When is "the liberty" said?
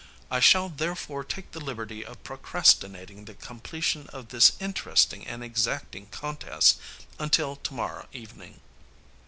1.51-2.03